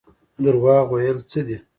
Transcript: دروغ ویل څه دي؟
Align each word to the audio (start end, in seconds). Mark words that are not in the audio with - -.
دروغ 0.43 0.67
ویل 0.91 1.17
څه 1.29 1.39
دي؟ 1.47 1.57